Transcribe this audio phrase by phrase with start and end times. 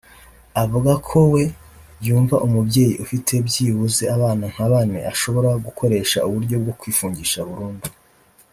[0.63, 1.43] Avuga ko we
[2.07, 7.87] yumva umubyeyi ufite byibuze abana nka bane ashobora gukoresha uburyo bwo kwifungisha burundu